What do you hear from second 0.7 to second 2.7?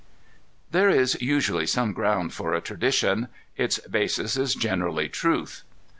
There is usually some ground for a